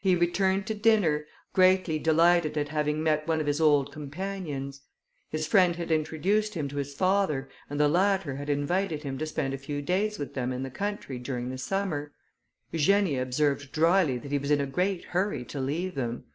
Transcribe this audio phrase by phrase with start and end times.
[0.00, 4.82] He returned to dinner, greatly delighted at having met one of his old companions.
[5.28, 9.26] His friend had introduced him to his father, and the latter had invited him to
[9.26, 12.12] spend a few days with them in the country during the summer.
[12.70, 16.26] Eugenia observed drily, that he was in a great hurry to leave them.